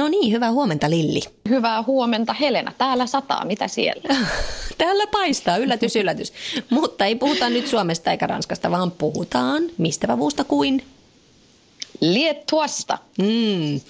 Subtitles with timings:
[0.00, 1.20] No niin, hyvää huomenta Lilli.
[1.48, 2.72] Hyvää huomenta Helena.
[2.78, 3.44] Täällä sataa.
[3.44, 4.02] Mitä siellä?
[4.78, 6.32] Täällä paistaa, yllätys, yllätys.
[6.70, 10.84] Mutta ei puhuta nyt Suomesta eikä Ranskasta, vaan puhutaan mistä muusta kuin
[12.00, 12.98] Liettuasta.
[13.18, 13.80] Mm.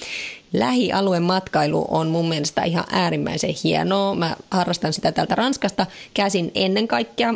[0.53, 4.15] Lähialueen matkailu on mun mielestä ihan äärimmäisen hienoa.
[4.15, 7.35] Mä harrastan sitä täältä Ranskasta käsin ennen kaikkea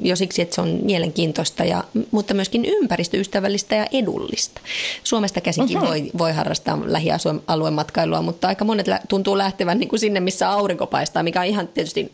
[0.00, 4.60] jo siksi, että se on mielenkiintoista, ja, mutta myöskin ympäristöystävällistä ja edullista.
[5.04, 10.20] Suomesta käsinkin voi, voi harrastaa lähialueen matkailua, mutta aika monet tuntuu lähtevän niin kuin sinne,
[10.20, 12.12] missä aurinko paistaa, mikä on ihan tietysti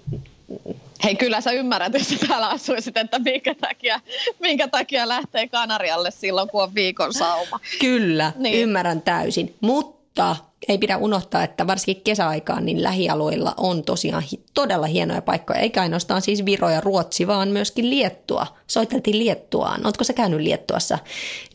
[1.05, 4.01] Hei, kyllä sä ymmärrät, jos täällä asuisit, että minkä takia,
[4.39, 7.61] minkä takia lähtee Kanarialle silloin, kun on viikon sauma.
[7.81, 8.59] Kyllä, niin.
[8.59, 9.55] ymmärrän täysin.
[9.61, 10.37] Mutta
[10.69, 14.23] ei pidä unohtaa, että varsinkin kesäaikaan niin lähialueilla on tosiaan
[14.55, 15.61] todella hienoja paikkoja.
[15.61, 18.47] Eikä ainoastaan siis Viro ja Ruotsi, vaan myöskin Liettua.
[18.67, 19.81] Soiteltiin Liettuaan.
[19.85, 20.99] Oletko sä käynyt Liettuassa,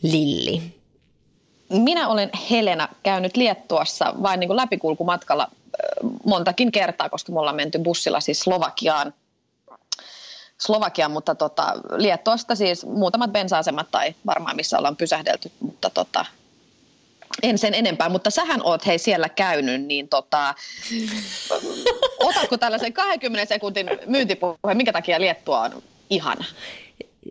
[0.02, 0.62] Lilli?
[1.70, 5.48] Minä olen Helena käynyt Liettuassa vain niin kuin läpikulkumatkalla
[6.24, 9.14] montakin kertaa, koska me ollaan menty bussilla siis Slovakiaan
[10.60, 16.24] Slovakiaan, mutta tota, Liettuasta siis muutamat bensa-asemat tai varmaan missä ollaan pysähdelty, mutta tota,
[17.42, 20.54] en sen enempää, mutta sähän oot hei siellä käynyt, niin tota,
[22.20, 26.44] otatko tällaisen 20 sekuntin myyntipuheen, minkä takia Liettua on ihana?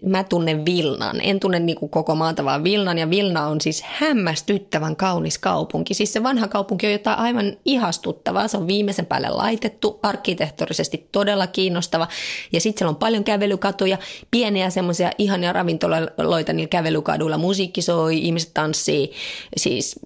[0.04, 1.22] Mä tunnen Vilnan.
[1.22, 2.98] En tunne niin kuin koko maata, vaan Vilnan.
[2.98, 5.94] Ja Vilna on siis hämmästyttävän kaunis kaupunki.
[5.94, 8.48] Siis se vanha kaupunki on jotain aivan ihastuttavaa.
[8.48, 12.08] Se on viimeisen päälle laitettu, arkkitehtorisesti todella kiinnostava.
[12.52, 13.98] Ja sitten siellä on paljon kävelykatuja,
[14.32, 17.38] pieniä semmoisia ihania ravintoloita niillä kävelykaduilla.
[17.38, 19.11] Musiikki soi, ihmiset tanssii.
[19.58, 20.00] Siis,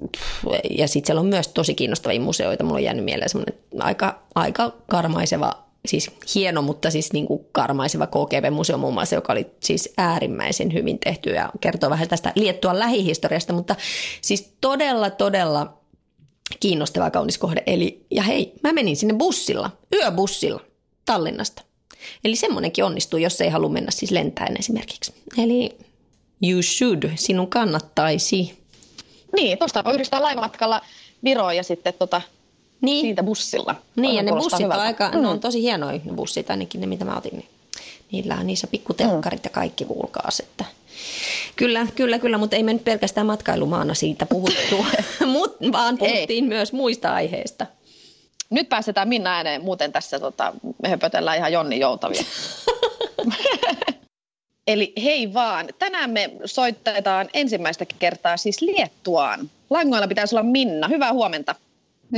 [0.70, 2.64] ja sitten siellä on myös tosi kiinnostavia museoita.
[2.64, 8.08] Mulla on jäänyt mieleen semmoinen aika, aika karmaiseva siis hieno, mutta siis niin kuin karmaiseva
[8.08, 13.54] KGB-museo muun muassa, joka oli siis äärimmäisen hyvin tehty ja kertoo vähän tästä Liettuan lähihistoriasta,
[13.54, 13.76] mutta
[14.22, 15.80] siis todella, todella
[16.60, 17.64] kiinnostava kaunis kohde.
[17.66, 20.62] Eli, ja hei, mä menin sinne bussilla, yöbussilla
[21.06, 21.62] Tallinnasta.
[22.24, 25.14] Eli semmoinenkin onnistuu, jos ei halua mennä siis lentäen esimerkiksi.
[25.38, 25.78] Eli
[26.44, 28.60] you should, sinun kannattaisi.
[29.36, 30.82] Niin, tuosta voi yhdistää laivamatkalla
[31.24, 32.22] Viroon ja sitten tota
[32.82, 33.02] niin.
[33.02, 33.76] siitä bussilla.
[33.96, 34.82] Niin, ja ne bussit hyvältä.
[34.82, 35.22] on aika, mm.
[35.22, 35.40] ne on mm.
[35.40, 37.34] tosi hienoja ne bussit, ainakin ne mitä mä otin.
[37.34, 37.50] Niin
[38.12, 39.46] niillä on niissä pikkutelkkarit mm.
[39.46, 40.66] ja kaikki kuulkaas, että
[41.56, 44.86] Kyllä, kyllä, kyllä, mutta ei me nyt pelkästään matkailumaana siitä puhuttu,
[45.26, 46.50] Mut, vaan puhuttiin ei.
[46.50, 47.66] myös muista aiheista.
[48.50, 50.54] Nyt pääsetään Minna ääneen, muuten tässä tota,
[50.84, 52.24] me höpötellään ihan Jonni Joutavia.
[54.68, 59.50] Eli hei vaan, tänään me soitetaan ensimmäistä kertaa siis Liettuaan.
[59.70, 60.88] Langoilla pitäisi olla Minna.
[60.88, 61.56] Hyvää huomenta.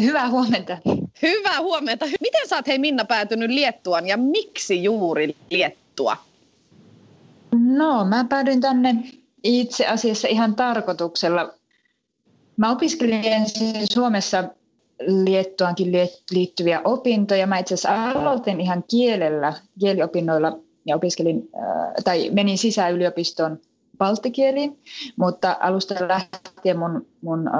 [0.02, 0.78] Hyvää huomenta.
[1.22, 2.06] Hyvää huomenta.
[2.22, 6.18] Miten sä oot hei Minna päätynyt Liettuaan ja miksi juuri Liettua?
[7.56, 8.96] No, mä päädyin tänne
[9.44, 11.54] itse asiassa ihan tarkoituksella.
[12.58, 14.44] Mä opiskelin ensin Suomessa
[15.08, 15.92] Liettuankin
[16.32, 17.48] liittyviä opintoja.
[17.48, 23.60] Mä itse asiassa aloitin ihan kielellä, kieliopinnoilla ja opiskelin, äh, tai menin sisään yliopiston
[23.98, 24.80] baltikieliin,
[25.16, 27.54] mutta alusta lähtien mun, mun äh,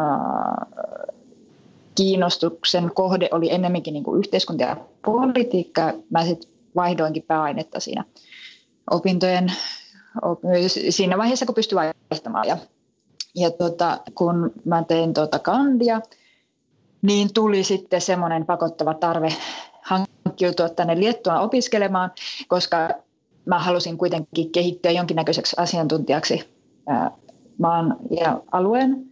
[1.96, 5.94] kiinnostuksen kohde oli enemmänkin niin kuin yhteiskunta ja politiikka.
[6.10, 8.06] Mä sitten vaihdoinkin pääainetta siinä
[8.92, 9.52] opintojen
[10.90, 12.48] siinä vaiheessa, kun pystyi vaihtamaan.
[12.48, 12.58] Ja,
[13.36, 16.02] ja tota, kun mä tein tota kandia,
[17.02, 19.30] niin tuli sitten semmoinen pakottava tarve
[19.82, 22.12] hankkiutua tänne Liettuaan opiskelemaan,
[22.48, 22.90] koska
[23.46, 26.50] mä halusin kuitenkin kehittyä jonkinnäköiseksi asiantuntijaksi
[27.58, 29.11] maan ja alueen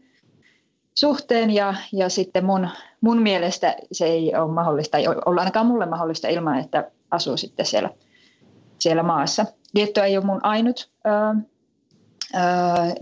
[0.99, 2.69] suhteen ja, ja sitten mun,
[3.01, 7.65] mun mielestä se ei ole mahdollista, ei ole ainakaan mulle mahdollista ilman, että asuu sitten
[7.65, 7.89] siellä,
[8.79, 9.45] siellä maassa.
[9.73, 11.09] Liettua ei ole mun ainut ö,
[12.35, 12.39] ö,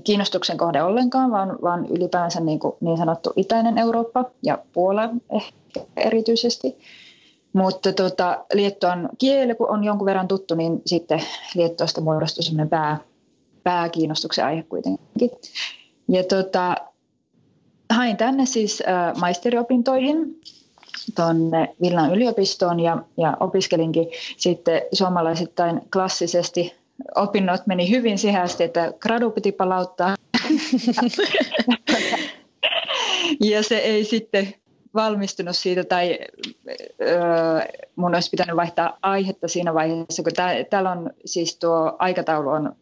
[0.03, 5.79] kiinnostuksen kohde ollenkaan, vaan, vaan ylipäänsä niin, kuin niin sanottu itäinen Eurooppa ja Puola ehkä
[5.97, 6.77] erityisesti.
[7.53, 11.21] Mutta tota, Liettuan kieli, kun on jonkun verran tuttu, niin sitten
[11.55, 12.97] Liettuasta muodostui semmoinen pää,
[13.63, 15.31] pääkiinnostuksen aihe kuitenkin.
[16.07, 16.75] Ja tota,
[17.89, 20.41] hain tänne siis äh, maisteriopintoihin
[21.15, 24.07] tuonne Villan yliopistoon ja, ja opiskelinkin
[24.37, 26.73] sitten suomalaisittain klassisesti.
[27.15, 30.15] Opinnot meni hyvin siihen asti, että gradu piti palauttaa.
[33.51, 34.53] ja se ei sitten
[34.95, 36.19] valmistunut siitä tai
[37.01, 37.59] öö,
[37.95, 42.75] mun olisi pitänyt vaihtaa aihetta siinä vaiheessa, kun tää, täällä on siis tuo aikataulu on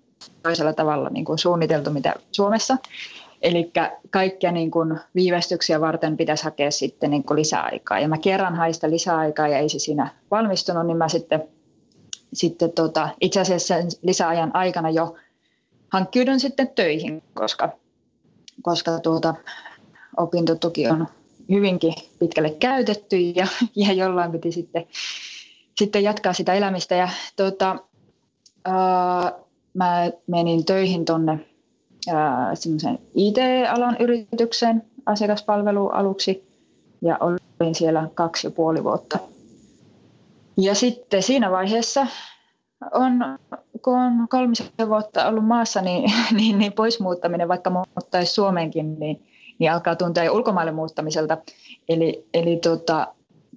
[0.43, 2.77] toisella tavalla niin kuin suunniteltu mitä Suomessa.
[3.45, 3.71] Eli
[4.09, 7.99] kaikkia niin kuin viivästyksiä varten pitäisi hakea sitten niin kuin lisäaikaa.
[7.99, 11.43] Ja mä kerran haista lisäaikaa ja ei se siinä valmistunut, niin mä sitten,
[12.33, 15.15] sitten tota, itse asiassa sen lisäajan aikana jo
[15.93, 17.69] hankkiudun sitten töihin, koska,
[18.61, 19.33] koska tuota,
[20.17, 21.07] opintotuki on
[21.49, 24.87] hyvinkin pitkälle käytetty ja, ja jollain piti sitten,
[25.77, 26.95] sitten jatkaa sitä elämistä.
[26.95, 27.75] Ja tuota,
[28.65, 29.33] ää,
[29.73, 31.54] mä menin töihin tuonne
[32.53, 36.43] semmoisen IT-alan yritykseen asiakaspalvelualuksi
[37.01, 39.19] ja olin siellä kaksi ja puoli vuotta.
[40.57, 42.07] Ja sitten siinä vaiheessa
[42.93, 43.39] on,
[43.81, 49.25] kun on kolmisen vuotta ollut maassa, niin, niin, niin pois muuttaminen, vaikka muuttaisi Suomeenkin, niin,
[49.59, 51.37] niin alkaa tuntua jo ulkomaille muuttamiselta.
[51.89, 53.07] Eli, eli tota,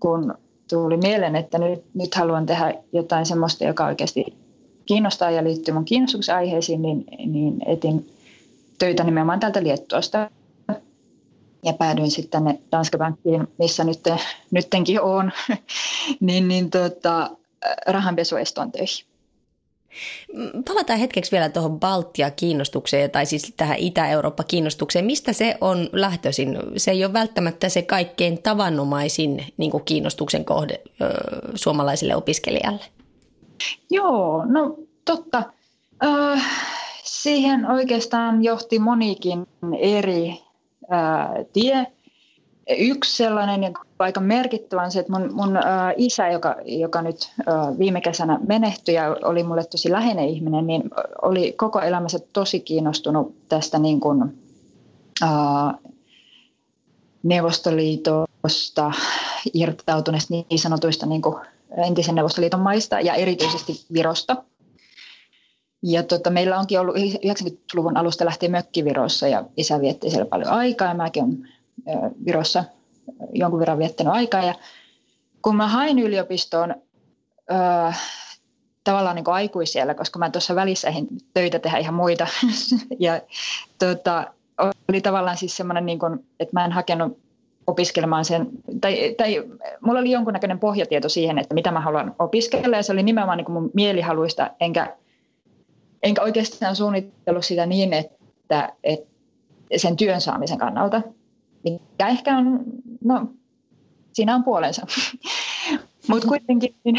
[0.01, 0.35] kun
[0.71, 4.25] tuli mieleen, että nyt, nyt haluan tehdä jotain sellaista, joka oikeasti
[4.87, 8.11] kiinnostaa ja liittyy mun kiinnostuksen aiheisiin, niin, niin etin
[8.79, 10.31] töitä nimenomaan täältä Liettuasta.
[11.65, 14.01] Ja päädyin sitten tänne Danske Bankiin, missä nyt,
[14.51, 15.33] nyttenkin on,
[16.21, 17.31] niin, niin tota,
[17.87, 19.09] rahanpesueston töihin.
[20.69, 25.05] Palataan hetkeksi vielä tuohon Baltia-kiinnostukseen tai siis tähän Itä-Eurooppa-kiinnostukseen.
[25.05, 26.59] Mistä se on lähtöisin?
[26.77, 31.05] Se ei ole välttämättä se kaikkein tavanomaisin niin kiinnostuksen kohde ö,
[31.55, 32.85] suomalaisille opiskelijalle.
[33.91, 35.43] Joo, no totta.
[36.05, 36.78] Äh,
[37.29, 39.47] siihen oikeastaan johti monikin
[39.79, 40.29] eri
[40.93, 41.87] äh, tie.
[42.79, 47.31] Yksi sellainen ja aika merkittävä on se, että mun, mun ä, isä, joka, joka nyt
[47.41, 47.45] ä,
[47.79, 50.83] viime kesänä menehtyi ja oli mulle tosi läheinen ihminen, niin
[51.23, 54.23] oli koko elämänsä tosi kiinnostunut tästä niin kuin,
[55.23, 55.27] ä,
[57.23, 58.93] Neuvostoliitosta
[59.55, 61.37] irtautuneista niin sanotuista niin kuin
[61.87, 64.45] entisen Neuvostoliiton maista ja erityisesti Virosta.
[65.83, 70.49] Ja tota, meillä onkin ollut 90-luvun alusta lähtien mökki Virossa ja isä vietti siellä paljon
[70.49, 71.49] aikaa ja mäkin olen
[72.27, 72.65] Virossa
[73.33, 74.45] jonkun verran viettänyt aikaa.
[74.45, 74.55] Ja
[75.43, 76.75] kun mä hain yliopistoon
[77.51, 77.93] öö,
[78.85, 82.27] tavallaan niin aikuisiellä, koska mä tuossa välissä ehdin töitä tehdä ihan muita.
[82.99, 83.21] ja
[83.79, 84.27] tota,
[84.89, 87.19] oli tavallaan siis semmoinen, niin kuin, että mä en hakenut
[87.67, 88.49] opiskelemaan sen,
[88.81, 89.45] tai, tai
[89.81, 93.45] mulla oli jonkunnäköinen pohjatieto siihen, että mitä mä haluan opiskella, ja se oli nimenomaan niin
[93.45, 94.97] kuin mun mielihaluista, enkä,
[96.03, 99.09] enkä oikeastaan suunnitellut sitä niin, että, että
[99.77, 101.03] sen työn saamisen kannalta
[101.65, 102.61] mikä ehkä on,
[103.05, 103.27] no
[104.13, 104.87] siinä on puolensa.
[106.09, 106.97] Mutta kuitenkin niin,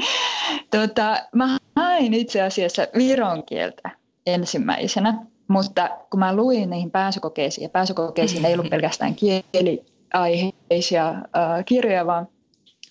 [0.76, 3.90] tota, mä hain itse asiassa viron kieltä
[4.26, 12.06] ensimmäisenä, mutta kun mä luin niihin pääsykokeisiin, ja pääsykokeisiin ei ollut pelkästään kieliaiheisia äh, kirjoja,
[12.06, 12.28] vaan,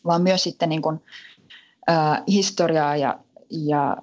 [0.06, 1.02] vaan myös sitten niin kun,
[1.90, 3.20] äh, historiaa ja,
[3.50, 3.98] ja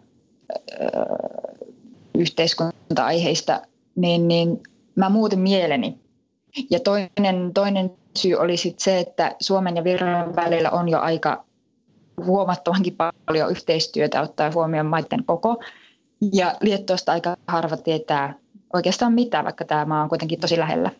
[2.18, 3.62] yhteiskunta-aiheista,
[3.96, 4.62] niin, niin
[4.94, 5.98] mä muutin mieleni
[6.70, 11.44] ja toinen, toinen syy oli sit se, että Suomen ja Viron välillä on jo aika
[12.24, 12.96] huomattavankin
[13.26, 15.62] paljon yhteistyötä ottaa huomioon maiden koko.
[16.32, 18.34] Ja Liettuosta aika harva tietää
[18.72, 20.90] oikeastaan mitään, vaikka tämä maa on kuitenkin tosi lähellä.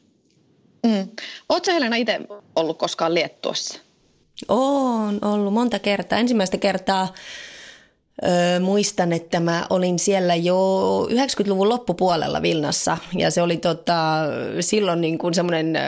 [0.87, 1.09] Mm.
[1.49, 2.21] Oletko Helena itse
[2.57, 3.79] ollut koskaan Liettuossa?
[4.49, 6.19] Olen ollut monta kertaa.
[6.19, 7.09] Ensimmäistä kertaa
[8.23, 10.57] Öö, muistan, että mä olin siellä jo
[11.11, 14.19] 90-luvun loppupuolella Vilnassa ja se oli tota,
[14.61, 15.79] silloin niin kuin semmoinen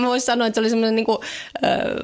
[0.00, 1.18] mä voisin sanoa, että se oli semmoinen niin kuin,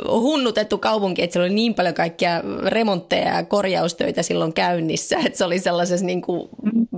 [0.08, 5.38] uh, hunnutettu kaupunki, että siellä oli niin paljon kaikkia remontteja ja korjaustöitä silloin käynnissä, että
[5.38, 6.48] se oli sellaisessa niin kuin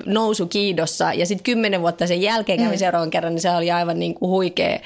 [0.06, 1.12] nousukiidossa.
[1.12, 2.78] Ja sitten kymmenen vuotta sen jälkeen kävin mm.
[2.78, 4.78] seuraavan kerran, niin se oli aivan niin kuin huikea,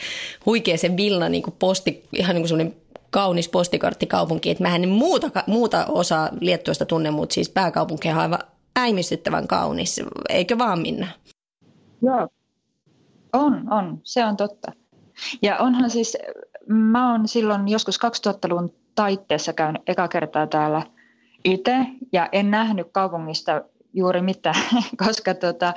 [0.46, 2.76] huikea se Vilna niin kuin posti, ihan niin kuin semmoinen
[3.10, 8.38] kaunis postikorttikaupunki, että mähän muuta, muuta osaa Liettuosta tunne, mutta siis pääkaupunki on aivan
[8.76, 11.06] äimistyttävän kaunis, eikö vaan Minna?
[12.02, 12.28] Joo,
[13.32, 14.72] on, on, se on totta.
[15.42, 16.18] Ja onhan siis,
[16.66, 20.82] mä oon silloin joskus 2000-luvun taitteessa käynyt eka kertaa täällä
[21.44, 23.62] itse ja en nähnyt kaupungista
[23.94, 24.62] juuri mitään,
[25.06, 25.74] koska tota,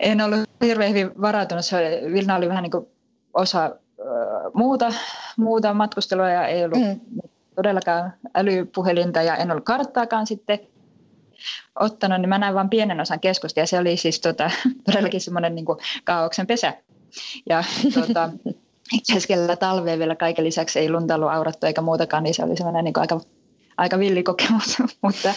[0.00, 1.64] en ollut hirveän hyvin varautunut.
[2.12, 2.86] Vilna oli vähän niin kuin
[3.34, 3.76] osa
[4.54, 4.92] muuta,
[5.36, 7.00] muuta matkustelua ja ei ollut mm.
[7.56, 10.58] todellakaan älypuhelinta ja en ollut karttaakaan sitten
[11.80, 14.50] ottanut, niin mä näin vain pienen osan keskusta ja se oli siis tota,
[14.86, 15.66] todellakin semmoinen niin
[16.04, 16.74] kaauksen pesä.
[17.48, 18.30] Ja tota,
[19.12, 22.84] keskellä talvea vielä kaiken lisäksi ei lunta ollut aurattu eikä muutakaan, niin se oli semmoinen
[22.84, 23.20] niin aika,
[23.76, 25.34] aika villi kokemus, mutta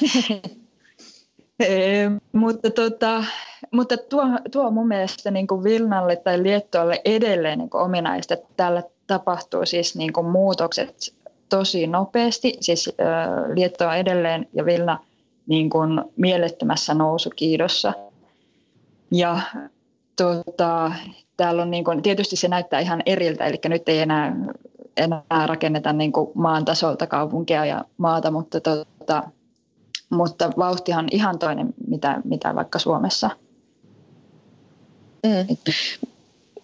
[1.59, 3.23] E, mutta, tota,
[3.71, 8.47] mutta tuo, tuo mun mielestä niin kuin Vilnalle tai Liettualle edelleen niin kuin ominaista, että
[8.57, 11.15] täällä tapahtuu siis niin kuin muutokset
[11.49, 12.53] tosi nopeasti.
[12.59, 14.99] Siis äh, Liettua edelleen ja Vilna
[15.47, 17.93] niin kuin mielettömässä nousukiidossa.
[19.11, 19.39] Ja
[20.15, 20.91] tota,
[21.37, 24.35] täällä on niin kuin, tietysti se näyttää ihan eriltä, eli nyt ei enää,
[24.97, 29.23] enää rakenneta niin kuin maan tasolta kaupunkia ja maata, mutta, tota,
[30.09, 33.29] mutta vauhtihan on ihan toinen, mitä, mitä vaikka Suomessa.
[35.23, 35.57] Mm.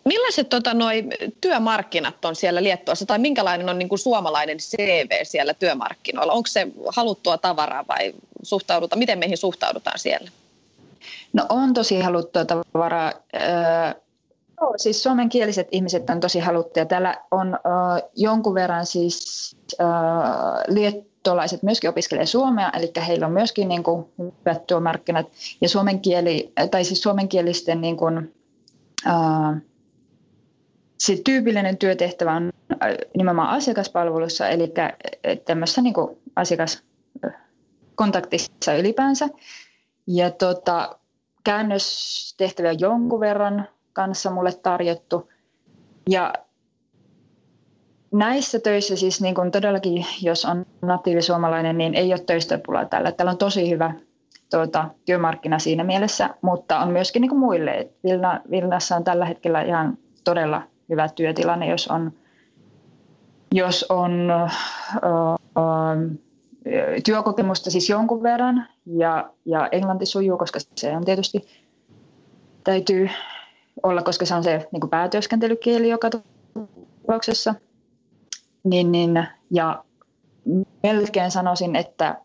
[0.05, 1.03] Millaiset tota, noi
[1.41, 6.33] työmarkkinat on siellä Liettuassa tai minkälainen on niin kuin suomalainen CV siellä työmarkkinoilla?
[6.33, 10.31] Onko se haluttua tavaraa vai suhtaudutaan, miten meihin suhtaudutaan siellä?
[11.33, 13.11] No on tosi haluttua tavaraa.
[13.35, 13.41] Öö,
[14.77, 16.85] siis suomenkieliset ihmiset on tosi haluttuja.
[16.85, 19.87] Täällä on öö, jonkun verran siis öö,
[21.23, 25.25] liettolaiset myöskin opiskelee suomea, eli heillä on myöskin niin kuin, hyvät työmarkkinat.
[25.61, 28.33] Ja suomen kieli, tai siis suomenkielisten niin kuin,
[29.07, 29.13] öö,
[30.97, 32.51] se tyypillinen työtehtävä on
[33.17, 34.73] nimenomaan asiakaspalvelussa, eli
[35.45, 39.29] tämmöisessä niin kuin asiakaskontaktissa ylipäänsä.
[40.07, 40.99] Ja tota,
[41.43, 45.29] käännöstehtäviä jonkun verran kanssa mulle tarjottu.
[46.09, 46.33] Ja
[48.13, 53.11] näissä töissä siis niin kuin todellakin, jos on natiivisuomalainen, niin ei ole töistä pulaa täällä.
[53.11, 53.93] Täällä on tosi hyvä
[54.51, 57.89] tuota, työmarkkina siinä mielessä, mutta on myöskin niin kuin muille.
[58.03, 62.11] Vilna, Vilnassa on tällä hetkellä ihan todella hyvä työtilanne, jos on,
[63.51, 64.47] jos on ö,
[65.57, 71.47] ö, työkokemusta siis jonkun verran ja, ja englanti sujuu, koska se on tietysti
[72.63, 73.09] täytyy
[73.83, 77.55] olla, koska se on se niin kuin päätyöskentelykieli joka tapauksessa.
[78.63, 79.83] Niin, niin, ja
[80.83, 82.21] melkein sanoisin, että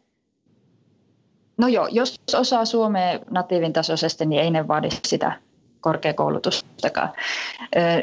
[1.57, 5.33] no joo, jos osaa suomea natiivin tasoisesti, niin ei ne vaadi sitä
[5.81, 7.13] korkeakoulutustakaan.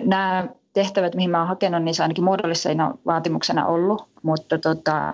[0.06, 5.13] Nämä tehtävät, mihin mä oon hakenut, niin se ainakin muodollisena vaatimuksena ollut, mutta tota,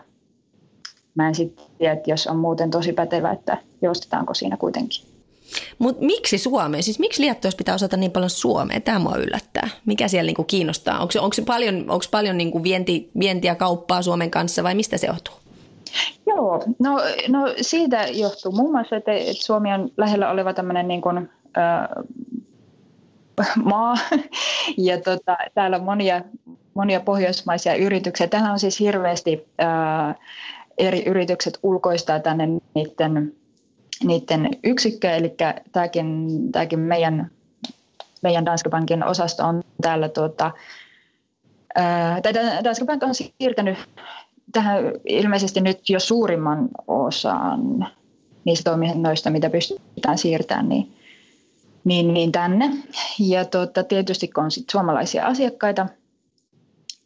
[1.16, 5.11] mä en sitten tiedä, että jos on muuten tosi pätevä, että joustetaanko siinä kuitenkin.
[5.79, 6.84] Mutta miksi Suomeen?
[6.84, 8.81] Siis miksi Liettuassa pitää osata niin paljon suomea?
[8.81, 9.70] Tämä mua yllättää.
[9.86, 11.00] Mikä siellä niinku kiinnostaa?
[11.00, 15.36] Onko, onko paljon, onko paljon niinku vienti, vientiä kauppaa Suomen kanssa vai mistä se johtuu?
[16.27, 21.01] Joo, no, no siitä johtuu muun muassa, että, että Suomi on lähellä oleva tämmöinen niin
[21.01, 21.17] kuin,
[21.58, 21.89] äh,
[23.63, 23.96] maa
[24.77, 26.22] ja tota, täällä on monia,
[26.74, 28.27] monia pohjoismaisia yrityksiä.
[28.27, 30.15] Täällä on siis hirveästi äh,
[30.77, 33.34] eri yritykset ulkoistaa tänne niiden,
[34.03, 35.36] niiden yksikköä, eli
[35.72, 37.31] tämäkin, tämäkin meidän,
[38.22, 40.51] meidän Danske Bankin osasto on täällä, tuota,
[41.75, 42.22] ää,
[42.63, 43.77] Danske Bank on siirtänyt
[44.51, 47.88] tähän ilmeisesti nyt jo suurimman osan
[48.46, 50.93] niistä toiminnoista, mitä pystytään siirtämään, niin,
[51.84, 52.70] niin, niin tänne.
[53.20, 55.88] Ja tuota, tietysti kun on sit suomalaisia asiakkaita,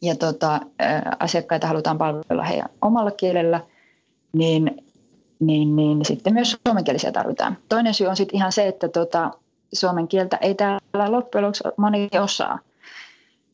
[0.02, 0.60] ja tota,
[1.18, 3.60] asiakkaita halutaan palvella heidän omalla kielellä,
[4.32, 4.85] niin,
[5.40, 7.56] niin, niin sitten myös suomenkielisiä tarvitaan.
[7.68, 9.30] Toinen syy on sitten ihan se, että tota,
[9.72, 12.58] suomen kieltä ei täällä loppujen lopuksi moni osaa.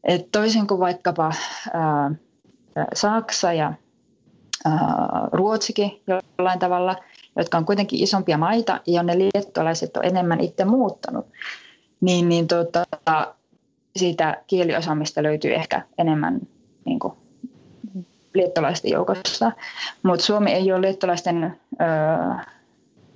[0.04, 1.32] Et toisin kuin vaikkapa
[1.72, 2.10] ää,
[2.94, 3.72] Saksa ja
[4.64, 6.96] ää, Ruotsikin jollain tavalla,
[7.36, 11.26] jotka on kuitenkin isompia maita, ja ne liettualaiset on enemmän itse muuttanut,
[12.00, 12.84] niin, niin tota,
[13.96, 16.40] siitä kieliosaamista löytyy ehkä enemmän
[16.84, 17.12] niin kuin,
[18.34, 19.52] liettolaisten joukossa.
[20.02, 22.44] Mutta Suomi ei ole liettolaisten ö,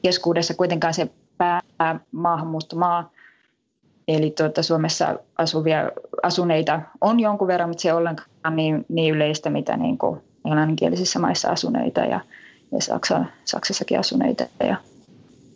[0.02, 1.08] keskuudessa kuitenkaan se
[1.38, 3.11] päämaahanmuuttomaa.
[4.08, 5.90] Eli tuota, Suomessa asuvia
[6.23, 11.18] asuneita on jonkun verran, mutta se ei ollenkaan niin, niin yleistä, mitä niin kuin englanninkielisissä
[11.18, 12.20] maissa asuneita ja,
[12.73, 14.76] ja Saksa, Saksassakin asuneita ja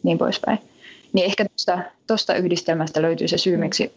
[0.03, 0.59] niin poispäin.
[1.13, 1.47] Niin ehkä
[2.07, 3.95] tuosta yhdistelmästä löytyy se syy, miksi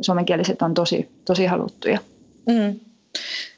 [0.00, 1.98] suomenkieliset on tosi, tosi haluttuja.
[2.46, 2.80] Mm.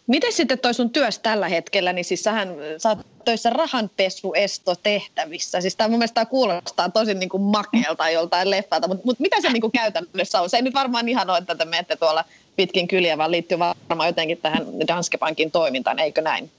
[0.07, 2.49] Miten sitten toi sun työs tällä hetkellä, niin siis sähän
[2.79, 5.61] sä oot töissä rahanpesuestotehtävissä.
[5.61, 9.53] Siis tämä mun mielestä kuulostaa tosi niin kuin makealta joltain leffalta, mutta, mutta mitä se
[9.53, 10.51] niin kuin käytännössä on?
[10.51, 12.25] Se ei nyt varmaan ihan ole, että te menette tuolla
[12.57, 16.51] pitkin kyliä, vaan liittyy varmaan jotenkin tähän Danske Bankin toimintaan, eikö näin?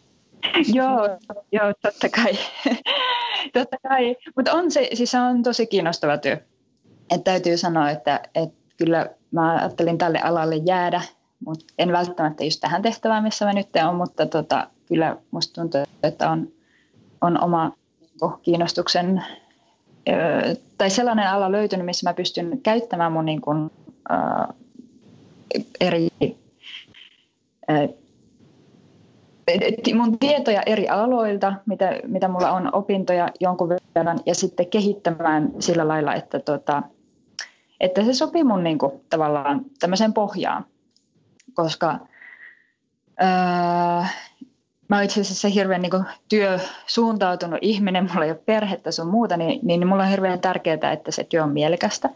[0.73, 1.09] joo,
[1.51, 2.37] joo, totta kai.
[3.53, 4.15] totta kai.
[4.35, 6.37] Mutta on se, siis se on tosi kiinnostava työ.
[7.11, 11.01] Et täytyy sanoa, että, että kyllä mä ajattelin tälle alalle jäädä,
[11.45, 15.81] mutta en välttämättä just tähän tehtävään, missä mä nyt on, mutta tota, kyllä musta tuntuu,
[16.03, 16.47] että on,
[17.21, 17.71] on oma
[18.21, 19.23] niin kiinnostuksen
[20.77, 23.71] tai sellainen ala löytynyt, missä mä pystyn käyttämään mun niin kuin,
[24.11, 24.55] äh,
[25.81, 26.07] eri
[27.69, 27.89] äh,
[29.95, 35.87] mun tietoja eri aloilta, mitä, mitä mulla on opintoja jonkun verran, ja sitten kehittämään sillä
[35.87, 36.83] lailla, että, tota,
[37.79, 40.65] että se sopii mun niin kuin, tavallaan tämmöiseen pohjaan
[41.57, 41.99] koska
[43.21, 44.03] Öö,
[44.87, 49.59] mä oon itse asiassa hirveän niin työsuuntautunut ihminen, mulla ei ole perhettä sun muuta, niin,
[49.63, 52.09] niin mulla on hirveän tärkeää, että se työ on mielekästä.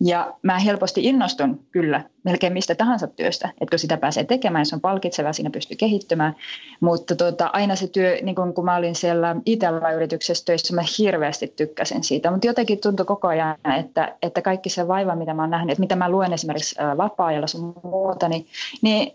[0.00, 4.74] Ja mä helposti innostun kyllä melkein mistä tahansa työstä, että kun sitä pääsee tekemään, se
[4.74, 6.36] on palkitseva, siinä pystyy kehittymään.
[6.80, 11.52] Mutta tota, aina se työ, niin kun, kun mä olin siellä Itä-yrityksessä töissä, mä hirveästi
[11.56, 12.30] tykkäsin siitä.
[12.30, 15.80] Mutta jotenkin tuntui koko ajan, että, että kaikki se vaiva, mitä mä oon nähnyt, että
[15.80, 18.46] mitä mä luen esimerkiksi vapaa-ajalla sun muuta, niin,
[18.82, 19.12] niin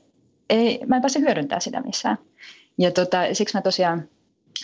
[0.49, 2.17] ei, mä en pääse hyödyntämään sitä missään.
[2.77, 4.03] Ja tota, siksi mä tosiaan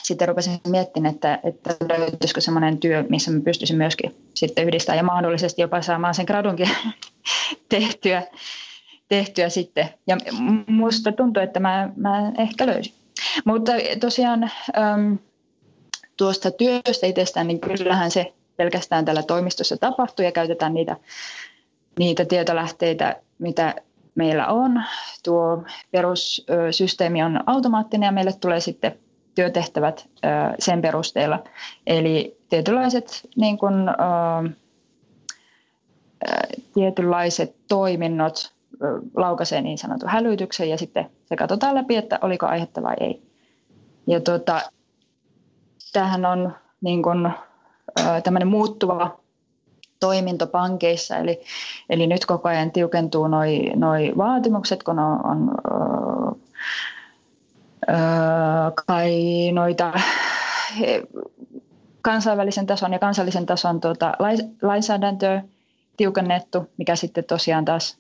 [0.03, 5.03] sitten rupesin miettimään, että, että löytyisikö semmoinen työ, missä mä pystyisin myöskin sitten yhdistämään ja
[5.03, 6.69] mahdollisesti jopa saamaan sen gradunkin
[7.69, 8.23] tehtyä,
[9.07, 9.89] tehtyä sitten.
[10.07, 10.17] Ja
[10.67, 12.93] musta tuntuu, että mä, mä ehkä löysin.
[13.45, 15.17] Mutta tosiaan äm,
[16.17, 20.95] tuosta työstä itsestään, niin kyllähän se pelkästään tällä toimistossa tapahtuu ja käytetään niitä,
[21.99, 23.75] niitä tietolähteitä, mitä
[24.15, 24.83] meillä on.
[25.23, 28.99] Tuo perussysteemi on automaattinen ja meille tulee sitten
[29.37, 30.09] työtehtävät
[30.59, 31.43] sen perusteella.
[31.87, 33.73] Eli tietynlaiset, niin kuin,
[36.73, 38.53] tietynlaiset toiminnot
[39.15, 43.21] laukaisee niin sanotun hälytyksen ja sitten se katsotaan läpi, että oliko aihetta vai ei.
[44.07, 44.61] Ja tuota,
[45.93, 47.29] tämähän on niin kuin,
[48.23, 49.19] tämmöinen muuttuva
[49.99, 51.41] toiminto pankeissa, eli,
[51.89, 55.51] eli nyt koko ajan tiukentuu noi, noi vaatimukset, kun on, on
[58.87, 59.93] kai noita
[62.01, 64.13] kansainvälisen tason ja kansallisen tason tuota,
[64.61, 65.43] lainsäädäntöä
[65.97, 67.99] tiukennettu, mikä sitten tosiaan taas,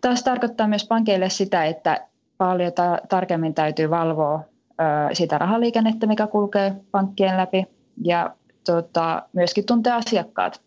[0.00, 2.06] taas tarkoittaa myös pankeille sitä, että
[2.38, 7.66] paljon ta- tarkemmin täytyy valvoa ö, sitä rahaliikennettä, mikä kulkee pankkien läpi
[8.04, 8.36] ja
[8.66, 10.62] tota, myöskin tuntea asiakkaat.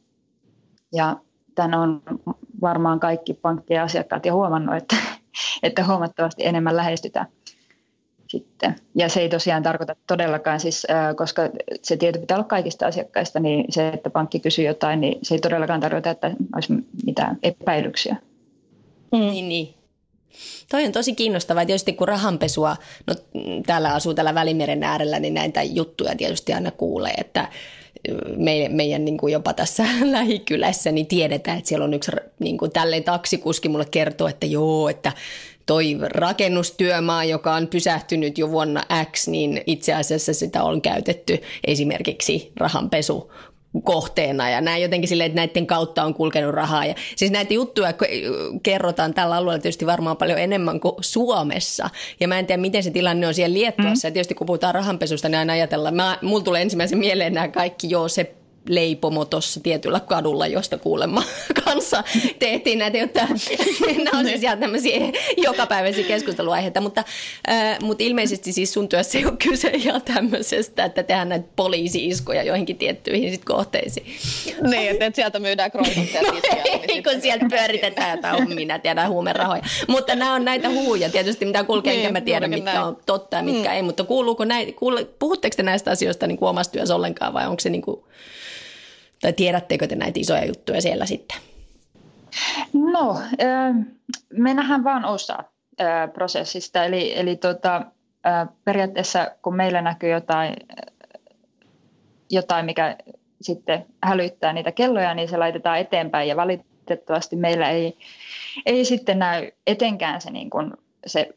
[0.94, 1.18] Ja
[1.56, 2.02] tämän on
[2.62, 4.96] varmaan kaikki pankkien asiakkaat jo huomannut, että,
[5.64, 7.28] että huomattavasti enemmän lähestytään
[8.30, 8.76] sitten.
[8.96, 11.42] Ja se ei tosiaan tarkoita todellakaan, siis, koska
[11.82, 15.40] se tieto pitää olla kaikista asiakkaista, niin se, että pankki kysyy jotain, niin se ei
[15.40, 16.74] todellakaan tarkoita, että olisi
[17.06, 18.16] mitään epäilyksiä.
[19.12, 19.20] Mm.
[19.20, 19.74] Niin, niin.
[20.72, 21.66] Toi on tosi kiinnostavaa.
[21.66, 22.76] Tietysti kun rahanpesua,
[23.08, 23.16] no
[23.66, 27.48] täällä asuu täällä Välimeren äärellä, niin näitä juttuja tietysti aina kuulee, että
[28.38, 32.72] meidän, meidän niin kuin jopa tässä lähikylässä niin tiedetään, että siellä on yksi niin kuin
[32.72, 35.12] tälleen taksikuski mulle kertoo, että joo, että
[35.70, 42.52] toi rakennustyömaa, joka on pysähtynyt jo vuonna X, niin itse asiassa sitä on käytetty esimerkiksi
[42.58, 43.32] rahanpesu
[43.84, 46.86] kohteena ja näin jotenkin silleen, että näiden kautta on kulkenut rahaa.
[46.86, 47.94] Ja siis näitä juttuja
[48.64, 51.90] kerrotaan tällä alueella tietysti varmaan paljon enemmän kuin Suomessa.
[52.20, 54.08] Ja mä en tiedä, miten se tilanne on siellä Liettuassa.
[54.08, 54.10] Mm.
[54.10, 57.90] Ja tietysti kun puhutaan rahanpesusta, niin aina ajatellaan, mä, mulla tulee ensimmäisen mieleen nämä kaikki,
[57.90, 58.36] joo se
[58.68, 61.24] leipomo tuossa tietyllä kadulla, josta kuulemma
[61.66, 62.04] kanssa
[62.40, 63.20] tehtiin näitä, jotta
[64.04, 65.00] nämä on siis ihan tämmöisiä
[65.38, 67.04] jokapäiväisiä keskusteluaiheita, mutta,
[67.50, 72.44] äh, mutta ilmeisesti siis sun työssä ei ole kyse ihan tämmöisestä, että tehdään näitä poliisi-iskoja
[72.44, 74.06] joihinkin tiettyihin sit kohteisiin.
[74.70, 76.22] Niin, että, sieltä myydään kroisotteja.
[76.32, 76.40] no
[76.88, 79.62] ei, kun sieltä pyöritetään jotain, minä tiedän, huumerahoja.
[79.88, 82.86] Mutta nämä on näitä huuja tietysti, mitä kulkee, niin, enkä mä tiedä, mitkä näin.
[82.86, 83.76] on totta ja mitkä mm.
[83.76, 87.48] ei, mutta kuuluuko näitä, kuule, puhutteko te näistä asioista niin kuin omassa työssä ollenkaan vai
[87.48, 88.04] onko se niin kuin
[89.22, 91.38] tai tiedättekö te näitä isoja juttuja siellä sitten?
[92.74, 93.20] No,
[94.34, 95.44] me nähdään vain osa
[96.14, 96.84] prosessista.
[96.86, 97.86] Eli, eli tota,
[98.66, 100.56] periaatteessa kun meillä näkyy jotain,
[102.30, 102.98] jotain, mikä
[103.42, 107.98] sitten hälyttää niitä kelloja, niin se laitetaan eteenpäin ja valitettavasti meillä ei,
[108.66, 110.74] ei sitten näy etenkään se, niin kuin,
[111.06, 111.30] se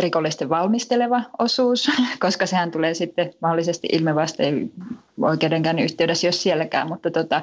[0.00, 1.90] rikollisten valmisteleva osuus,
[2.20, 4.72] koska sehän tulee sitten mahdollisesti ilmevasteen
[5.22, 7.42] oikeudenkäynnin yhteydessä, jos sielläkään, mutta tota,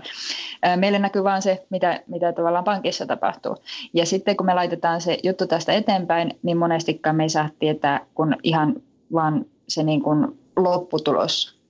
[0.76, 3.58] meille näkyy vain se, mitä, mitä tavallaan pankissa tapahtuu.
[3.93, 8.06] Ja sitten kun me laitetaan se juttu tästä eteenpäin, niin monestikaan me ei saa tietää,
[8.15, 8.76] kun ihan
[9.13, 11.62] vaan se niin kuin lopputulos.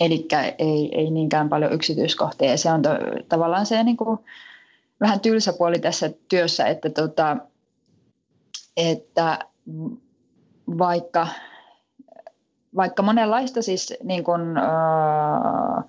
[0.00, 0.28] Eli
[0.58, 2.50] ei, ei niinkään paljon yksityiskohtia.
[2.50, 2.90] Ja se on to,
[3.28, 4.18] tavallaan se niin kuin
[5.00, 7.36] vähän tylsä puoli tässä työssä, että, tota,
[8.80, 9.38] että
[10.78, 11.26] vaikka,
[12.76, 15.84] vaikka monenlaista siis niin kuin, äh,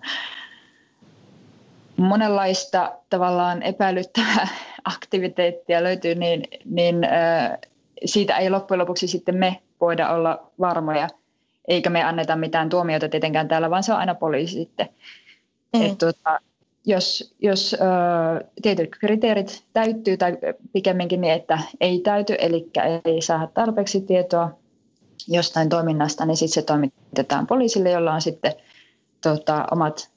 [1.98, 4.48] monenlaista tavallaan epäilyttävää
[4.96, 7.58] aktiviteettia löytyy, niin, niin äh,
[8.06, 11.08] siitä ei loppujen lopuksi sitten me voida olla varmoja,
[11.68, 14.90] eikä me anneta mitään tuomioita tietenkään täällä, vaan se on aina poliisi sitten.
[15.74, 15.82] Mm.
[15.82, 16.40] Et, tuota,
[16.86, 20.38] jos jos äh, tietyt kriteerit täyttyy tai
[20.74, 22.70] pikemminkin niin, että ei täyty, eli
[23.06, 24.52] ei saa tarpeeksi tietoa
[25.28, 28.54] jostain toiminnasta, niin sitten se toimitetaan poliisille, jolla on sitten
[29.24, 30.10] tota, omat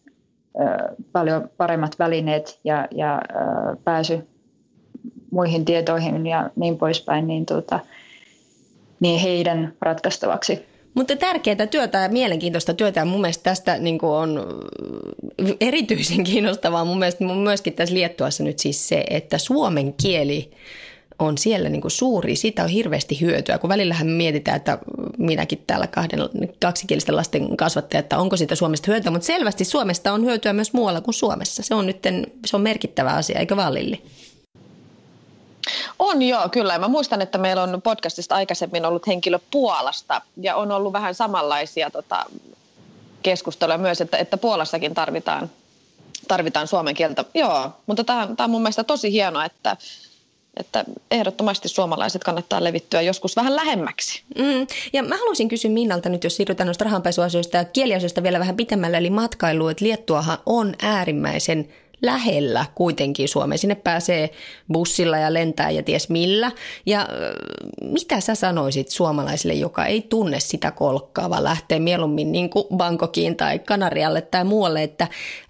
[0.61, 4.29] ö, paljon paremmat välineet ja, ja ö, pääsy
[5.31, 7.81] muihin tietoihin ja niin poispäin, niin, tuota,
[9.01, 10.74] niin heidän ratkaistavaksi.
[10.95, 14.47] Mutta tärkeää työtä ja mielenkiintoista työtä ja mun mielestä tästä niin on
[15.61, 20.51] erityisen kiinnostavaa mun mielestä myöskin tässä Liettuassa nyt siis se, että suomen kieli
[21.19, 24.79] on siellä niin kuin suuri, siitä on hirveästi hyötyä, kun välillähän mietitään, että
[25.19, 26.21] minäkin täällä kahden
[26.63, 31.01] kaksikielisten lasten kasvattaja, että onko siitä Suomesta hyötyä, mutta selvästi Suomesta on hyötyä myös muualla
[31.01, 31.63] kuin Suomessa.
[31.63, 31.99] Se on nyt
[32.47, 34.03] se on merkittävä asia, eikö vaan Lilli?
[36.05, 36.79] On joo, kyllä.
[36.79, 41.91] Mä muistan, että meillä on podcastista aikaisemmin ollut henkilö Puolasta ja on ollut vähän samanlaisia
[41.91, 42.27] tota,
[43.23, 45.51] keskusteluja myös, että, että Puolassakin tarvitaan,
[46.29, 47.25] tarvitaan suomen kieltä.
[47.35, 49.77] Joo, mutta tämä, on mun mielestä tosi hienoa, että,
[50.57, 54.23] että ehdottomasti suomalaiset kannattaa levittyä joskus vähän lähemmäksi.
[54.39, 54.67] Mm.
[54.93, 58.97] Ja mä haluaisin kysyä Minnalta nyt, jos siirrytään noista rahanpesuasioista ja kieliasioista vielä vähän pitemmälle,
[58.97, 61.69] eli matkailu, että Liettuahan on äärimmäisen
[62.07, 63.59] lähellä kuitenkin Suomeen.
[63.59, 64.31] Sinne pääsee
[64.73, 66.53] bussilla ja lentää ja ties millä.
[66.87, 67.09] Ja
[67.83, 73.37] mitä sä sanoisit suomalaisille, joka ei tunne sitä kolkkaa, vaan lähtee mieluummin niin kuin Bangkokiin
[73.37, 75.07] tai Kanarialle tai muualle, että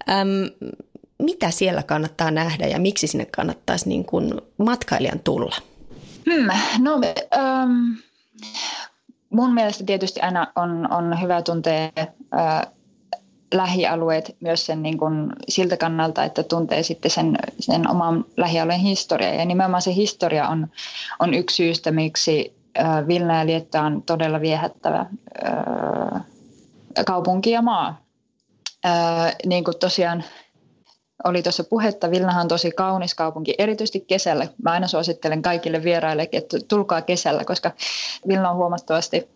[0.08, 0.70] äm,
[1.18, 5.56] mitä siellä kannattaa nähdä ja miksi sinne kannattaisi niin kuin matkailijan tulla?
[6.30, 7.96] Hmm, no, um,
[9.30, 11.90] mun mielestä tietysti aina on, on hyvä tuntea
[13.56, 19.34] lähialueet myös sen niin kuin siltä kannalta, että tuntee sitten sen, sen oman lähialueen historiaa.
[19.34, 20.66] Ja nimenomaan se historia on,
[21.20, 22.56] on yksi syystä, miksi
[23.08, 25.06] Vilna ja on todella viehättävä
[27.06, 28.04] kaupunki ja maa.
[29.46, 30.24] Niin kuin tosiaan
[31.24, 32.10] oli tuossa puhetta.
[32.10, 34.46] Vilnahan on tosi kaunis kaupunki, erityisesti kesällä.
[34.62, 37.70] Mä aina suosittelen kaikille vieraille, että tulkaa kesällä, koska
[38.28, 39.28] Vilna on huomattavasti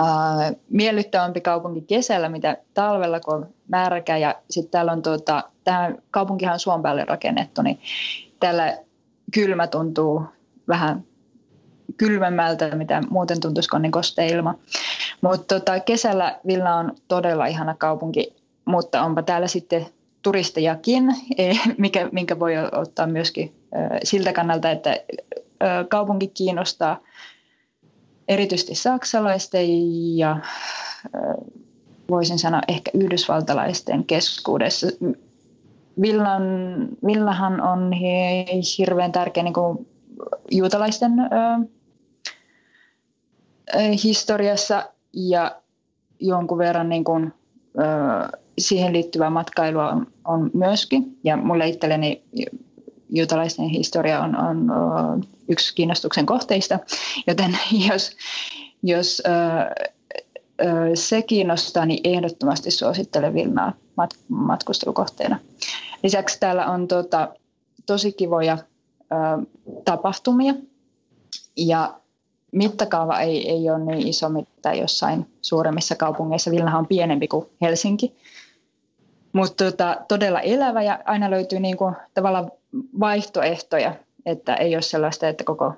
[0.00, 4.16] äh, miellyttävämpi kaupunki kesällä, mitä talvella, kun on märkä.
[4.16, 7.80] Ja sitten täällä on, tuota, tämä kaupunkihan on suon päälle rakennettu, niin
[8.40, 8.78] täällä
[9.34, 10.22] kylmä tuntuu
[10.68, 11.04] vähän
[11.96, 14.54] kylmemmältä, mitä muuten tuntuisi, kun niin kosteilma.
[15.20, 19.86] Mutta tota, kesällä Vilna on todella ihana kaupunki, mutta onpa täällä sitten
[20.22, 21.04] turistejakin,
[21.38, 23.54] e, mikä, minkä voi ottaa myöskin
[24.04, 24.96] siltä kannalta, että
[25.88, 27.00] kaupunki kiinnostaa
[28.28, 29.66] erityisesti saksalaisten
[30.16, 30.36] ja
[32.10, 34.86] voisin sanoa ehkä yhdysvaltalaisten keskuudessa.
[36.00, 36.42] Villan,
[37.06, 37.92] Villahan on
[38.78, 39.86] hirveän tärkeä niin kuin
[40.50, 41.12] juutalaisten
[44.04, 45.56] historiassa ja
[46.20, 47.32] jonkun verran niin kuin,
[48.58, 51.18] siihen liittyvää matkailua on, on myöskin.
[51.24, 52.22] Ja mulle itselleni
[53.10, 56.78] juutalaisten historia on, on, yksi kiinnostuksen kohteista,
[57.26, 58.16] joten jos,
[58.82, 59.22] jos
[60.94, 65.38] se kiinnostaa, niin ehdottomasti suosittelen Vilnaa mat, matkustelukohteena.
[66.02, 67.28] Lisäksi täällä on tota,
[67.86, 69.46] tosi kivoja ö,
[69.84, 70.54] tapahtumia
[71.56, 72.00] ja
[72.52, 76.50] mittakaava ei, ei ole niin iso, mitä jossain suuremmissa kaupungeissa.
[76.50, 78.14] Vilnahan on pienempi kuin Helsinki.
[79.32, 82.50] Mutta tota, todella elävä ja aina löytyy niinku tavallaan
[83.00, 83.94] vaihtoehtoja,
[84.26, 85.72] että ei ole sellaista, että koko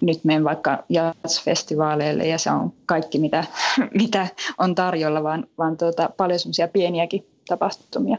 [0.00, 3.44] nyt menen vaikka jazzfestivaaleille ja se on kaikki, mitä,
[4.02, 4.26] mitä
[4.58, 8.18] on tarjolla, vaan, vaan tuota, paljon semmoisia pieniäkin tapahtumia.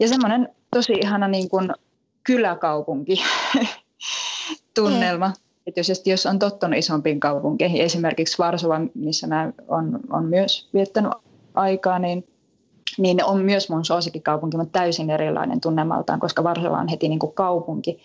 [0.00, 1.72] Ja semmoinen tosi ihana niin kuin
[2.24, 3.22] kyläkaupunki
[4.74, 5.28] tunnelma.
[5.28, 5.34] Mm.
[5.66, 11.12] Että jos, jos on tottunut isompiin kaupunkeihin, esimerkiksi Varsova, missä mä on, on myös viettänyt
[11.54, 12.28] aikaa, niin,
[12.98, 17.32] niin on myös mun suosikkikaupunki, mutta täysin erilainen tunnemaltaan, koska Varsova on heti niin kuin
[17.32, 18.00] kaupunki.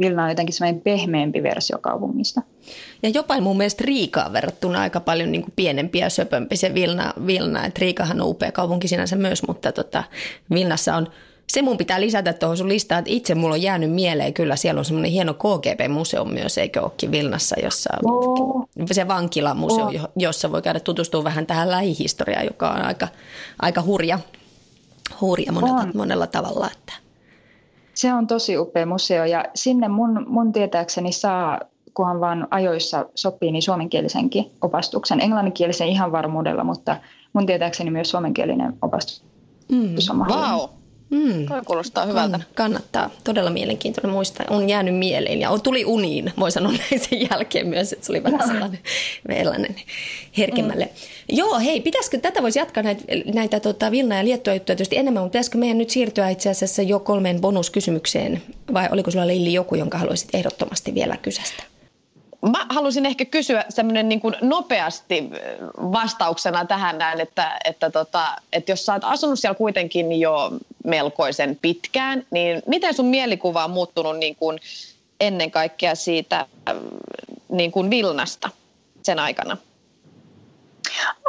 [0.00, 2.42] Vilna on jotenkin semmoinen pehmeämpi versio kaupungista.
[3.02, 7.12] Ja jopa mun mielestä Riikaan verrattuna aika paljon niin kuin pienempi ja söpömpi se Vilna.
[7.26, 7.66] Vilna.
[7.66, 10.04] Et Riikahan on upea kaupunki sinänsä myös, mutta tota,
[10.54, 11.06] Vilnassa on
[11.48, 14.78] se mun pitää lisätä tuohon sun listaan, että itse mulla on jäänyt mieleen kyllä, siellä
[14.78, 18.68] on semmoinen hieno KGB-museo myös, eikö olekin Vilnassa, jossa oh.
[18.92, 20.08] se vankilamuseo, oh.
[20.16, 23.08] jossa voi käydä tutustua vähän tähän lähihistoriaan, joka on aika,
[23.62, 24.18] aika hurja,
[25.20, 26.70] hurja monella, monella tavalla.
[26.72, 26.92] Että.
[27.94, 31.60] Se on tosi upea museo ja sinne mun, mun tietääkseni saa
[31.94, 35.20] kunhan vaan ajoissa sopii, niin suomenkielisenkin opastuksen.
[35.20, 36.96] Englanninkielisen ihan varmuudella, mutta
[37.32, 39.24] mun tietääkseni myös suomenkielinen opastus
[39.68, 39.94] mm.
[40.10, 40.77] on Wow.
[41.10, 41.46] Mm.
[41.46, 42.40] Toi kuulostaa hyvältä.
[42.54, 43.10] kannattaa.
[43.24, 44.44] Todella mielenkiintoinen muista.
[44.50, 48.22] On jäänyt mieleen ja tuli uniin, voi sanoa näin sen jälkeen myös, että se oli
[48.22, 48.78] vähän sellainen,
[49.32, 49.76] sellainen
[50.38, 50.84] herkemmälle.
[50.84, 51.36] Mm.
[51.36, 55.22] Joo, hei, pitäisikö, tätä voisi jatkaa näitä, näitä tota, Vilna ja Liettua juttuja tietysti enemmän,
[55.22, 58.42] mutta pitäisikö meidän nyt siirtyä itse asiassa jo kolmeen bonuskysymykseen,
[58.74, 61.62] vai oliko sulla Lilli joku, jonka haluaisit ehdottomasti vielä kysästä?
[62.42, 65.30] Mä halusin ehkä kysyä semmoinen niin nopeasti
[65.76, 70.52] vastauksena tähän näin, että, että, tota, että jos sä oot asunut siellä kuitenkin jo
[70.84, 74.58] melkoisen pitkään, niin miten sun mielikuva on muuttunut niin kuin
[75.20, 76.46] ennen kaikkea siitä
[77.48, 78.50] niin kuin Vilnasta
[79.02, 79.56] sen aikana?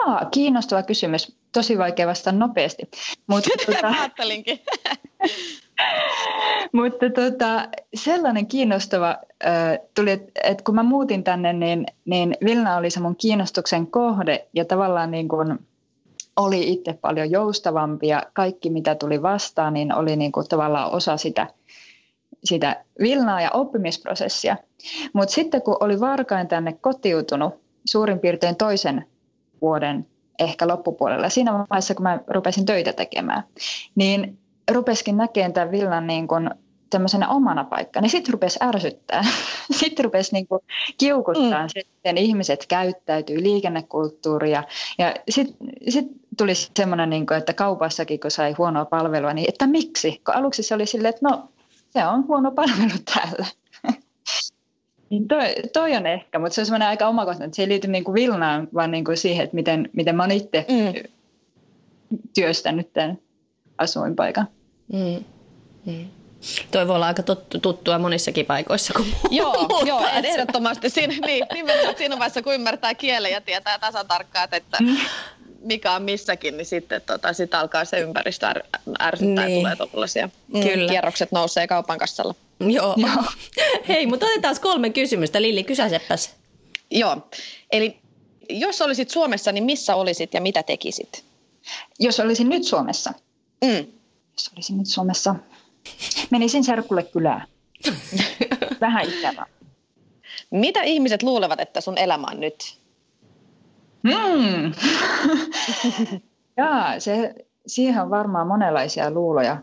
[0.05, 1.35] Aa, kiinnostava kysymys.
[1.51, 2.83] Tosi vaikea vastata nopeasti.
[3.27, 4.59] Mutta, tuota, Ajattelinkin.
[6.73, 9.09] mutta tuota, sellainen kiinnostava
[9.45, 13.87] äh, tuli, että et kun mä muutin tänne, niin, niin Vilna oli se mun kiinnostuksen
[13.87, 15.59] kohde ja tavallaan niin kuin
[16.39, 21.17] oli itse paljon joustavampi ja kaikki mitä tuli vastaan, niin oli niin kuin tavallaan osa
[21.17, 21.47] sitä,
[22.43, 24.57] sitä Vilnaa ja oppimisprosessia.
[25.13, 27.53] Mutta sitten kun oli varkain tänne kotiutunut
[27.85, 29.05] suurin piirtein toisen
[29.61, 30.07] vuoden
[30.39, 33.43] ehkä loppupuolella, siinä vaiheessa kun mä rupesin töitä tekemään,
[33.95, 34.37] niin
[34.71, 36.49] rupeskin näkemään tämän villan niin kuin
[36.89, 39.23] tämmöisenä omana paikkana, niin sitten rupesi ärsyttää.
[39.79, 40.61] sitten rupesi niin kuin
[40.97, 41.69] kiukuttaa mm.
[41.69, 44.63] sitten ihmiset käyttäytyy, liikennekulttuuria.
[44.97, 49.67] Ja sitten sit tuli semmoinen, niin kuin, että kaupassakin kun sai huonoa palvelua, niin että
[49.67, 50.21] miksi?
[50.25, 51.49] Kun aluksi se oli silleen, että no
[51.89, 53.45] se on huono palvelu täällä.
[55.09, 57.87] Niin toi, toi on ehkä, mutta se on semmoinen aika omakohtainen, että se ei liity
[57.87, 61.09] niin kuin Vilnaan, vaan niin kuin siihen, että miten, miten mä oon itse mm.
[62.35, 63.17] työstänyt tämän
[63.77, 64.47] asuinpaikan.
[64.93, 65.23] Mm.
[65.85, 66.07] Mm.
[66.71, 70.89] Toi voi olla aika tuttu, tuttua monissakin paikoissa kuin Joo, joo ehdottomasti.
[70.89, 74.97] Siinä, niin, nimenomaan siinä vaiheessa, kun ymmärtää kielen ja tietää tasan tarkkaan, että mm.
[75.61, 78.63] Mikä on missäkin, niin sitten tota, sit alkaa se ympäristö är,
[79.01, 79.63] ärsyttää niin.
[79.63, 80.89] ja tulee tuollaisia mm, Kyllä.
[80.89, 82.35] kierrokset nousee kaupan kassalla.
[82.59, 82.95] Joo.
[82.97, 83.23] joo.
[83.87, 85.41] Hei, mutta otetaan kolme kysymystä.
[85.41, 86.35] Lilli, kysäsepäs.
[86.91, 87.17] Joo,
[87.71, 87.97] eli
[88.49, 91.23] jos olisit Suomessa, niin missä olisit ja mitä tekisit?
[91.99, 93.13] Jos olisin nyt Suomessa?
[93.65, 93.87] Mm.
[94.33, 95.35] Jos olisin nyt Suomessa,
[96.29, 97.47] menisin serkulle kylään.
[98.81, 99.45] Vähän ikävä.
[100.51, 102.79] Mitä ihmiset luulevat, että sun elämä on nyt?
[104.07, 104.71] Hmm.
[106.57, 107.35] Jaa, se,
[107.67, 109.57] siihen on varmaan monenlaisia luuloja.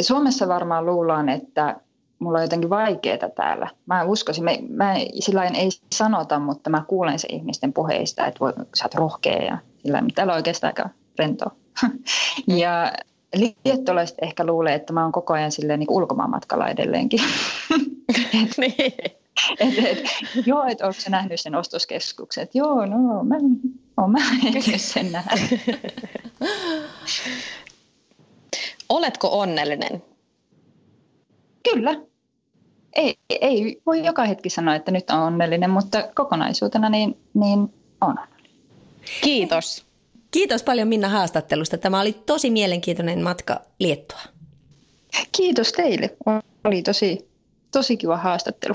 [0.00, 1.76] Suomessa varmaan luullaan, että
[2.18, 3.70] mulla on jotenkin vaikeaa täällä.
[3.86, 8.52] Mä uskoisin, mä, mä sillä ei sanota, mutta mä kuulen se ihmisten puheista, että voi,
[8.74, 11.50] sä oot rohkea ja sillä täällä on oikeastaan aika rentoa.
[12.62, 12.92] ja
[13.64, 17.20] liettolaiset ehkä luulee, että mä oon koko ajan silleen niin ulkomaanmatkalla edelleenkin.
[18.60, 19.21] niin.
[19.60, 20.06] et, et,
[20.46, 22.42] joo, että oletko nähnyt sen ostoskeskuksen?
[22.42, 23.36] Et, joo, no, mä
[23.96, 24.18] oon mä
[24.76, 25.60] sen nähnyt.
[28.88, 30.02] Oletko onnellinen?
[31.72, 32.00] Kyllä.
[32.92, 38.16] Ei, ei voi joka hetki sanoa, että nyt on onnellinen, mutta kokonaisuutena niin, niin on.
[39.20, 39.86] Kiitos.
[40.30, 41.78] Kiitos paljon Minna haastattelusta.
[41.78, 44.20] Tämä oli tosi mielenkiintoinen matka Liettua.
[45.36, 46.16] Kiitos teille.
[46.64, 47.28] Oli tosi,
[47.70, 48.74] tosi kiva haastattelu.